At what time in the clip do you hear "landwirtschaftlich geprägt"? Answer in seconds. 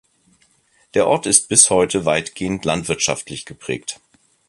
2.65-3.99